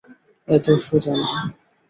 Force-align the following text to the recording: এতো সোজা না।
এতো 0.47 0.71
সোজা 0.85 1.13
না। 1.19 1.27